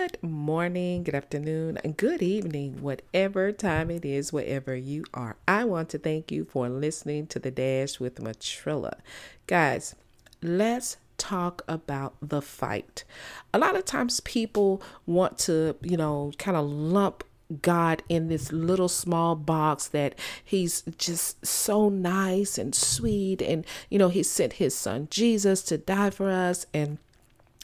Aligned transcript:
Good 0.00 0.22
morning, 0.22 1.02
good 1.02 1.14
afternoon, 1.14 1.78
and 1.84 1.94
good 1.94 2.22
evening, 2.22 2.80
whatever 2.80 3.52
time 3.52 3.90
it 3.90 4.02
is, 4.02 4.32
wherever 4.32 4.74
you 4.74 5.04
are. 5.12 5.36
I 5.46 5.66
want 5.66 5.90
to 5.90 5.98
thank 5.98 6.32
you 6.32 6.46
for 6.46 6.70
listening 6.70 7.26
to 7.26 7.38
the 7.38 7.50
Dash 7.50 8.00
with 8.00 8.14
Matrilla. 8.14 8.94
Guys, 9.46 9.94
let's 10.40 10.96
talk 11.18 11.60
about 11.68 12.14
the 12.22 12.40
fight. 12.40 13.04
A 13.52 13.58
lot 13.58 13.76
of 13.76 13.84
times 13.84 14.20
people 14.20 14.80
want 15.04 15.38
to, 15.40 15.76
you 15.82 15.98
know, 15.98 16.32
kind 16.38 16.56
of 16.56 16.64
lump 16.64 17.22
God 17.60 18.02
in 18.08 18.28
this 18.28 18.52
little 18.52 18.88
small 18.88 19.36
box 19.36 19.86
that 19.88 20.18
he's 20.42 20.80
just 20.96 21.44
so 21.44 21.90
nice 21.90 22.56
and 22.56 22.74
sweet 22.74 23.42
and 23.42 23.66
you 23.90 23.98
know 23.98 24.08
he 24.08 24.22
sent 24.22 24.54
his 24.54 24.72
son 24.72 25.08
Jesus 25.10 25.62
to 25.62 25.76
die 25.76 26.10
for 26.10 26.30
us 26.30 26.64
and 26.72 26.98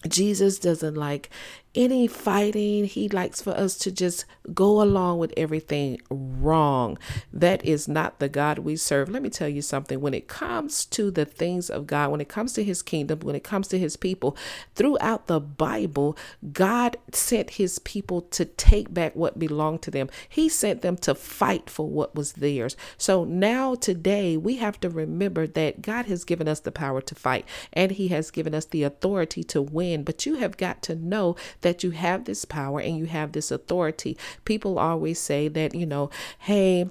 Jesus 0.08 0.58
doesn't 0.58 0.94
like 0.94 1.30
any 1.76 2.06
fighting. 2.06 2.84
He 2.84 3.08
likes 3.08 3.42
for 3.42 3.50
us 3.50 3.76
to 3.78 3.92
just 3.92 4.24
go 4.54 4.82
along 4.82 5.18
with 5.18 5.32
everything 5.36 6.00
wrong. 6.10 6.98
That 7.32 7.64
is 7.64 7.86
not 7.86 8.18
the 8.18 8.28
God 8.28 8.58
we 8.58 8.76
serve. 8.76 9.08
Let 9.08 9.22
me 9.22 9.30
tell 9.30 9.48
you 9.48 9.62
something. 9.62 10.00
When 10.00 10.14
it 10.14 10.28
comes 10.28 10.86
to 10.86 11.10
the 11.10 11.24
things 11.24 11.68
of 11.68 11.86
God, 11.86 12.10
when 12.10 12.20
it 12.20 12.28
comes 12.28 12.52
to 12.54 12.64
his 12.64 12.82
kingdom, 12.82 13.20
when 13.20 13.36
it 13.36 13.44
comes 13.44 13.68
to 13.68 13.78
his 13.78 13.96
people, 13.96 14.36
throughout 14.74 15.26
the 15.26 15.40
Bible, 15.40 16.16
God 16.52 16.96
sent 17.12 17.50
his 17.50 17.78
people 17.80 18.22
to 18.22 18.44
take 18.44 18.92
back 18.92 19.14
what 19.14 19.38
belonged 19.38 19.82
to 19.82 19.90
them. 19.90 20.08
He 20.28 20.48
sent 20.48 20.82
them 20.82 20.96
to 20.98 21.14
fight 21.14 21.68
for 21.68 21.88
what 21.88 22.14
was 22.14 22.34
theirs. 22.34 22.76
So 22.96 23.24
now, 23.24 23.74
today, 23.74 24.36
we 24.36 24.56
have 24.56 24.80
to 24.80 24.88
remember 24.88 25.46
that 25.46 25.82
God 25.82 26.06
has 26.06 26.24
given 26.24 26.48
us 26.48 26.60
the 26.60 26.72
power 26.72 27.00
to 27.02 27.14
fight 27.14 27.44
and 27.72 27.92
he 27.92 28.08
has 28.08 28.30
given 28.30 28.54
us 28.54 28.64
the 28.64 28.82
authority 28.82 29.42
to 29.44 29.60
win. 29.60 30.02
But 30.02 30.24
you 30.24 30.36
have 30.36 30.56
got 30.56 30.82
to 30.84 30.94
know 30.94 31.36
that 31.60 31.65
you 31.82 31.90
have 31.90 32.24
this 32.24 32.44
power 32.44 32.80
and 32.80 32.96
you 32.96 33.06
have 33.06 33.32
this 33.32 33.50
authority. 33.50 34.16
People 34.44 34.78
always 34.78 35.18
say 35.18 35.48
that, 35.48 35.74
you 35.74 35.86
know, 35.86 36.10
hey, 36.40 36.88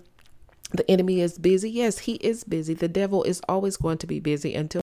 the 0.71 0.89
enemy 0.89 1.21
is 1.21 1.37
busy. 1.37 1.69
Yes, 1.69 1.99
he 1.99 2.15
is 2.15 2.43
busy. 2.43 2.73
The 2.73 2.87
devil 2.87 3.23
is 3.23 3.41
always 3.47 3.77
going 3.77 3.97
to 3.99 4.07
be 4.07 4.19
busy 4.19 4.55
until 4.55 4.81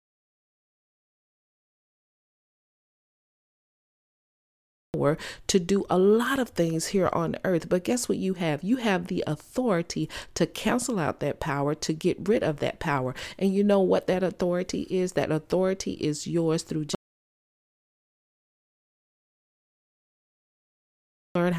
to 5.47 5.59
do 5.59 5.83
a 5.89 5.97
lot 5.97 6.37
of 6.37 6.49
things 6.49 6.87
here 6.87 7.09
on 7.11 7.35
earth. 7.43 7.67
But 7.69 7.83
guess 7.83 8.07
what 8.07 8.17
you 8.17 8.35
have? 8.35 8.63
You 8.63 8.77
have 8.77 9.07
the 9.07 9.23
authority 9.25 10.09
to 10.35 10.45
cancel 10.45 10.99
out 10.99 11.19
that 11.21 11.39
power, 11.39 11.73
to 11.75 11.93
get 11.93 12.29
rid 12.29 12.43
of 12.43 12.59
that 12.59 12.79
power. 12.79 13.15
And 13.39 13.53
you 13.53 13.63
know 13.63 13.79
what 13.79 14.07
that 14.07 14.21
authority 14.23 14.83
is? 14.89 15.13
That 15.13 15.31
authority 15.31 15.93
is 15.93 16.27
yours 16.27 16.63
through 16.63 16.85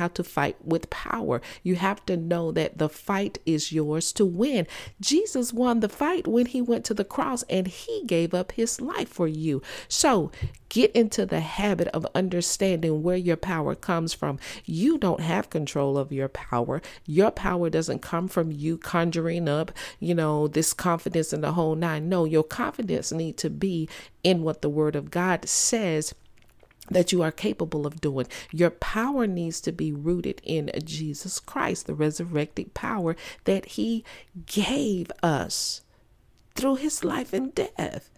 how 0.02 0.08
to 0.08 0.24
fight 0.24 0.56
with 0.64 0.90
power. 0.90 1.40
You 1.62 1.76
have 1.76 2.04
to 2.06 2.16
know 2.16 2.50
that 2.50 2.78
the 2.78 2.88
fight 2.88 3.38
is 3.46 3.70
yours 3.70 4.12
to 4.14 4.26
win. 4.26 4.66
Jesus 5.00 5.52
won 5.52 5.78
the 5.78 5.88
fight 5.88 6.26
when 6.26 6.46
he 6.46 6.60
went 6.60 6.84
to 6.86 6.94
the 6.94 7.04
cross 7.04 7.44
and 7.48 7.68
he 7.68 8.02
gave 8.04 8.34
up 8.34 8.50
his 8.52 8.80
life 8.80 9.08
for 9.08 9.28
you. 9.28 9.62
So 9.86 10.32
get 10.68 10.90
into 10.90 11.24
the 11.24 11.38
habit 11.38 11.86
of 11.88 12.04
understanding 12.16 13.04
where 13.04 13.16
your 13.16 13.36
power 13.36 13.76
comes 13.76 14.12
from. 14.12 14.40
You 14.64 14.98
don't 14.98 15.20
have 15.20 15.50
control 15.50 15.96
of 15.96 16.10
your 16.10 16.28
power. 16.28 16.82
Your 17.06 17.30
power 17.30 17.70
doesn't 17.70 18.02
come 18.02 18.26
from 18.26 18.50
you 18.50 18.78
conjuring 18.78 19.48
up, 19.48 19.70
you 20.00 20.16
know, 20.16 20.48
this 20.48 20.74
confidence 20.74 21.32
in 21.32 21.42
the 21.42 21.52
whole 21.52 21.76
nine. 21.76 22.08
No, 22.08 22.24
your 22.24 22.42
confidence 22.42 23.12
need 23.12 23.36
to 23.36 23.50
be 23.50 23.88
in 24.24 24.42
what 24.42 24.62
the 24.62 24.68
word 24.68 24.96
of 24.96 25.12
God 25.12 25.48
says 25.48 26.12
that 26.90 27.12
you 27.12 27.22
are 27.22 27.32
capable 27.32 27.86
of 27.86 28.00
doing. 28.00 28.26
Your 28.50 28.70
power 28.70 29.26
needs 29.26 29.60
to 29.62 29.72
be 29.72 29.92
rooted 29.92 30.40
in 30.44 30.70
Jesus 30.84 31.38
Christ, 31.38 31.86
the 31.86 31.94
resurrected 31.94 32.74
power 32.74 33.16
that 33.44 33.66
He 33.66 34.04
gave 34.46 35.10
us 35.22 35.82
through 36.54 36.76
His 36.76 37.04
life 37.04 37.32
and 37.32 37.54
death. 37.54 38.10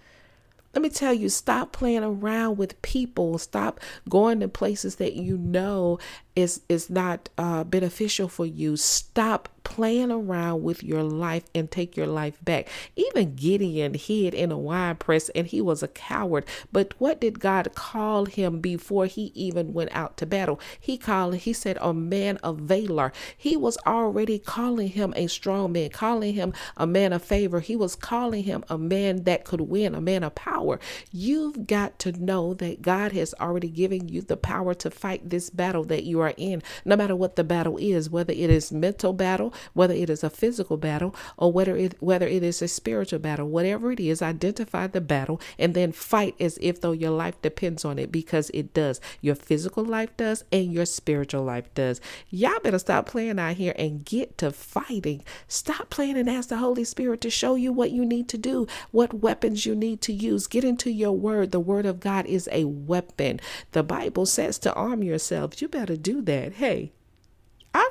Let 0.74 0.82
me 0.82 0.88
tell 0.88 1.14
you, 1.14 1.28
stop 1.28 1.72
playing 1.72 2.03
around 2.03 2.58
with 2.58 2.80
people. 2.82 3.38
Stop 3.38 3.78
going 4.08 4.41
to 4.41 4.48
places 4.48 4.97
that 4.97 5.14
you 5.14 5.38
know 5.38 6.00
is 6.34 6.62
is 6.69 6.91
not 6.91 7.28
uh, 7.38 7.62
beneficial 7.62 8.28
for 8.28 8.44
you. 8.44 8.76
Stop 8.76 9.48
playing 9.74 10.12
around 10.12 10.62
with 10.62 10.84
your 10.84 11.02
life 11.02 11.42
and 11.52 11.68
take 11.68 11.96
your 11.96 12.06
life 12.06 12.38
back. 12.44 12.68
Even 12.94 13.34
Gideon 13.34 13.94
hid 13.94 14.32
in 14.32 14.52
a 14.52 14.56
wine 14.56 14.94
press 14.94 15.30
and 15.30 15.48
he 15.48 15.60
was 15.60 15.82
a 15.82 15.88
coward. 15.88 16.44
But 16.70 16.94
what 16.98 17.20
did 17.20 17.40
God 17.40 17.74
call 17.74 18.26
him 18.26 18.60
before 18.60 19.06
he 19.06 19.32
even 19.34 19.72
went 19.72 19.90
out 19.92 20.16
to 20.18 20.26
battle? 20.26 20.60
He 20.78 20.96
called, 20.96 21.34
he 21.34 21.52
said, 21.52 21.76
a 21.80 21.92
man 21.92 22.36
of 22.36 22.58
valor. 22.58 23.12
He 23.36 23.56
was 23.56 23.76
already 23.84 24.38
calling 24.38 24.90
him 24.90 25.12
a 25.16 25.26
strong 25.26 25.72
man, 25.72 25.91
calling 25.91 26.34
him 26.34 26.52
a 26.76 26.86
man 26.86 27.12
of 27.12 27.24
favor. 27.24 27.58
He 27.58 27.74
was 27.74 27.96
calling 27.96 28.44
him 28.44 28.62
a 28.68 28.78
man 28.78 29.24
that 29.24 29.44
could 29.44 29.62
win, 29.62 29.96
a 29.96 30.00
man 30.00 30.22
of 30.22 30.36
power. 30.36 30.78
You've 31.10 31.66
got 31.66 31.98
to 31.98 32.12
know 32.12 32.54
that 32.54 32.80
God 32.80 33.10
has 33.10 33.34
already 33.41 33.70
given 33.70 34.08
you 34.08 34.22
the 34.22 34.36
power 34.36 34.72
to 34.74 34.91
fight 34.92 35.30
this 35.30 35.50
battle 35.50 35.82
that 35.86 36.04
you 36.04 36.20
are 36.20 36.34
in, 36.36 36.62
no 36.84 36.94
matter 36.94 37.16
what 37.16 37.34
the 37.34 37.42
battle 37.42 37.76
is, 37.76 38.08
whether 38.08 38.32
it 38.32 38.50
is 38.50 38.70
mental 38.70 39.12
battle, 39.12 39.52
whether 39.72 39.94
it 39.94 40.10
is 40.10 40.22
a 40.22 40.30
physical 40.30 40.76
battle 40.76 41.14
or 41.36 41.52
whether 41.52 41.76
it 41.76 41.97
whether 42.00 42.26
it 42.26 42.42
is 42.42 42.60
a 42.62 42.69
spiritual 42.69 43.19
battle, 43.19 43.48
whatever 43.48 43.92
it 43.92 44.00
is, 44.00 44.22
identify 44.22 44.86
the 44.86 45.00
battle 45.00 45.41
and 45.58 45.75
then 45.75 45.92
fight 45.92 46.34
as 46.41 46.58
if 46.60 46.80
though 46.80 46.92
your 46.92 47.10
life 47.10 47.41
depends 47.42 47.84
on 47.84 47.98
it 47.98 48.12
because 48.12 48.50
it 48.54 48.74
does. 48.74 49.00
Your 49.20 49.34
physical 49.34 49.84
life 49.84 50.16
does 50.16 50.44
and 50.53 50.72
your 50.72 50.86
spiritual 50.86 51.44
life 51.44 51.72
does. 51.74 52.00
Y'all 52.30 52.60
better 52.60 52.78
stop 52.78 53.06
playing 53.06 53.38
out 53.38 53.56
here 53.56 53.74
and 53.78 54.04
get 54.04 54.38
to 54.38 54.50
fighting. 54.50 55.22
Stop 55.48 55.91
playing 55.91 56.16
and 56.16 56.28
ask 56.28 56.48
the 56.48 56.58
Holy 56.58 56.84
Spirit 56.84 57.20
to 57.22 57.30
show 57.30 57.54
you 57.54 57.72
what 57.72 57.91
you 57.91 58.04
need 58.04 58.28
to 58.28 58.38
do, 58.38 58.66
what 58.91 59.14
weapons 59.14 59.66
you 59.66 59.74
need 59.74 60.00
to 60.03 60.12
use. 60.12 60.47
Get 60.47 60.64
into 60.64 60.91
your 60.91 61.12
word. 61.12 61.53
The 61.53 61.60
word 61.60 61.86
of 61.86 62.00
God 62.00 62.26
is 62.26 62.48
a 62.53 62.64
weapon. 62.64 63.41
The 63.72 63.82
Bible 63.82 64.26
says 64.26 64.58
to 64.60 64.74
arm 64.74 65.03
yourselves. 65.03 65.60
You 65.62 65.69
better 65.69 65.97
do 65.97 66.22
that. 66.22 66.54
Hey, 66.54 66.92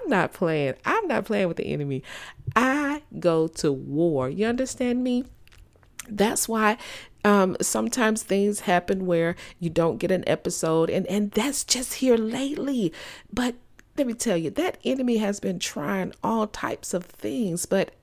not 0.07 0.33
playing. 0.33 0.75
I'm 0.85 1.07
not 1.07 1.25
playing 1.25 1.47
with 1.47 1.57
the 1.57 1.65
enemy. 1.65 2.03
I 2.55 3.03
go 3.19 3.47
to 3.47 3.71
war. 3.71 4.29
You 4.29 4.45
understand 4.45 5.03
me? 5.03 5.25
That's 6.09 6.49
why 6.49 6.77
um, 7.23 7.55
sometimes 7.61 8.23
things 8.23 8.61
happen 8.61 9.05
where 9.05 9.35
you 9.59 9.69
don't 9.69 9.97
get 9.97 10.11
an 10.11 10.23
episode, 10.27 10.89
and 10.89 11.07
and 11.07 11.31
that's 11.31 11.63
just 11.63 11.95
here 11.95 12.17
lately. 12.17 12.91
But 13.31 13.55
let 13.97 14.07
me 14.07 14.13
tell 14.13 14.37
you, 14.37 14.49
that 14.51 14.77
enemy 14.83 15.17
has 15.17 15.39
been 15.39 15.59
trying 15.59 16.13
all 16.23 16.47
types 16.47 16.93
of 16.93 17.05
things, 17.05 17.65
but 17.65 17.93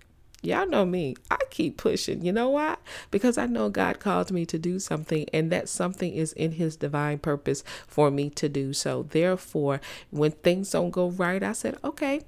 Y'all 0.43 0.67
know 0.67 0.87
me. 0.87 1.17
I 1.31 1.37
keep 1.51 1.77
pushing. 1.77 2.25
You 2.25 2.33
know 2.33 2.49
why? 2.49 2.77
Because 3.11 3.37
I 3.37 3.47
know 3.47 3.69
God 3.69 4.01
called 4.01 4.31
me 4.31 4.47
to 4.47 4.59
do 4.59 4.79
something, 4.79 5.27
and 5.33 5.53
that 5.53 5.69
something 5.69 6.15
is 6.15 6.33
in 6.33 6.53
His 6.53 6.77
divine 6.77 7.19
purpose 7.19 7.63
for 7.87 8.11
me 8.11 8.31
to 8.31 8.49
do 8.49 8.73
so. 8.73 9.03
Therefore, 9.03 9.81
when 10.11 10.33
things 10.33 10.71
don't 10.71 10.91
go 10.91 11.11
right, 11.11 11.43
I 11.43 11.53
said, 11.53 11.77
okay, 11.85 12.23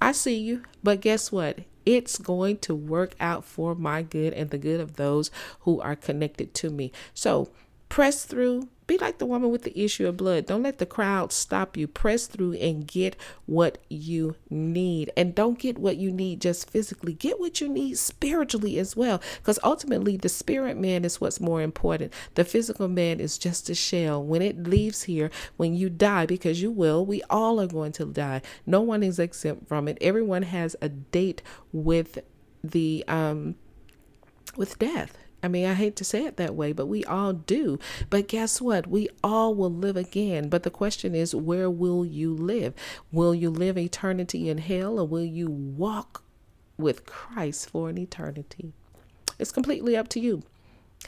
I 0.00 0.12
see 0.12 0.38
you. 0.38 0.62
But 0.84 1.00
guess 1.00 1.32
what? 1.32 1.60
It's 1.84 2.18
going 2.18 2.58
to 2.58 2.74
work 2.74 3.14
out 3.18 3.44
for 3.44 3.74
my 3.74 4.02
good 4.02 4.32
and 4.34 4.50
the 4.50 4.58
good 4.58 4.80
of 4.80 4.96
those 4.96 5.30
who 5.60 5.80
are 5.80 5.96
connected 5.96 6.54
to 6.54 6.70
me. 6.70 6.92
So 7.14 7.50
press 7.88 8.24
through, 8.24 8.68
be 8.90 8.98
like 8.98 9.18
the 9.18 9.26
woman 9.26 9.50
with 9.50 9.62
the 9.62 9.80
issue 9.80 10.08
of 10.08 10.16
blood. 10.16 10.46
Don't 10.46 10.64
let 10.64 10.78
the 10.78 10.86
crowd 10.86 11.32
stop 11.32 11.76
you. 11.76 11.86
Press 11.86 12.26
through 12.26 12.54
and 12.54 12.84
get 12.84 13.14
what 13.46 13.78
you 13.88 14.34
need. 14.50 15.12
And 15.16 15.32
don't 15.32 15.60
get 15.60 15.78
what 15.78 15.96
you 15.96 16.10
need 16.10 16.40
just 16.40 16.68
physically. 16.68 17.12
Get 17.12 17.38
what 17.38 17.60
you 17.60 17.68
need 17.68 17.98
spiritually 17.98 18.80
as 18.80 18.96
well. 18.96 19.22
Because 19.38 19.60
ultimately, 19.62 20.16
the 20.16 20.28
spirit 20.28 20.76
man 20.76 21.04
is 21.04 21.20
what's 21.20 21.40
more 21.40 21.62
important. 21.62 22.12
The 22.34 22.44
physical 22.44 22.88
man 22.88 23.20
is 23.20 23.38
just 23.38 23.70
a 23.70 23.76
shell. 23.76 24.24
When 24.24 24.42
it 24.42 24.64
leaves 24.64 25.04
here, 25.04 25.30
when 25.56 25.74
you 25.74 25.88
die, 25.88 26.26
because 26.26 26.60
you 26.60 26.72
will, 26.72 27.06
we 27.06 27.22
all 27.30 27.60
are 27.60 27.68
going 27.68 27.92
to 27.92 28.06
die. 28.06 28.42
No 28.66 28.80
one 28.80 29.04
is 29.04 29.20
exempt 29.20 29.68
from 29.68 29.86
it. 29.86 29.98
Everyone 30.00 30.42
has 30.42 30.74
a 30.82 30.88
date 30.88 31.42
with 31.72 32.18
the 32.64 33.04
um 33.06 33.54
with 34.56 34.78
death 34.78 35.16
I 35.42 35.48
mean, 35.48 35.66
I 35.66 35.74
hate 35.74 35.96
to 35.96 36.04
say 36.04 36.24
it 36.24 36.36
that 36.36 36.54
way, 36.54 36.72
but 36.72 36.86
we 36.86 37.04
all 37.04 37.32
do. 37.32 37.78
But 38.10 38.28
guess 38.28 38.60
what? 38.60 38.86
We 38.86 39.08
all 39.24 39.54
will 39.54 39.72
live 39.72 39.96
again. 39.96 40.48
But 40.48 40.64
the 40.64 40.70
question 40.70 41.14
is, 41.14 41.34
where 41.34 41.70
will 41.70 42.04
you 42.04 42.34
live? 42.34 42.74
Will 43.10 43.34
you 43.34 43.50
live 43.50 43.78
eternity 43.78 44.48
in 44.48 44.58
hell 44.58 44.98
or 44.98 45.06
will 45.06 45.24
you 45.24 45.48
walk 45.48 46.22
with 46.76 47.06
Christ 47.06 47.70
for 47.70 47.88
an 47.88 47.98
eternity? 47.98 48.72
It's 49.38 49.52
completely 49.52 49.96
up 49.96 50.08
to 50.08 50.20
you. 50.20 50.42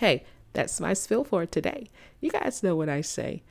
Hey, 0.01 0.25
that's 0.55 0.81
my 0.81 0.95
spill 0.95 1.25
for 1.25 1.45
today. 1.45 1.89
You 2.21 2.31
guys 2.31 2.63
know 2.63 2.77
what 2.77 2.89
I 2.89 3.03
say. 3.03 3.43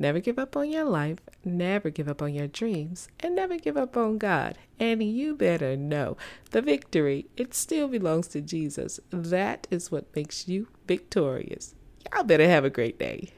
Never 0.00 0.18
give 0.18 0.38
up 0.38 0.56
on 0.56 0.70
your 0.70 0.86
life, 0.86 1.18
never 1.44 1.90
give 1.90 2.08
up 2.08 2.22
on 2.22 2.32
your 2.32 2.46
dreams, 2.46 3.08
and 3.20 3.36
never 3.36 3.58
give 3.58 3.76
up 3.76 3.98
on 3.98 4.16
God. 4.16 4.56
And 4.78 5.02
you 5.02 5.36
better 5.36 5.76
know 5.76 6.16
the 6.52 6.62
victory, 6.62 7.26
it 7.36 7.52
still 7.52 7.86
belongs 7.86 8.26
to 8.28 8.40
Jesus. 8.40 8.98
That 9.10 9.68
is 9.70 9.90
what 9.90 10.16
makes 10.16 10.48
you 10.48 10.68
victorious. 10.88 11.74
Y'all 12.10 12.24
better 12.24 12.48
have 12.48 12.64
a 12.64 12.70
great 12.70 12.98
day. 12.98 13.34